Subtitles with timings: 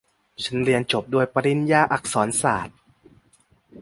[0.43, 2.77] ฉันเรียนจบด้วยปริญญาอักษรศาสตร์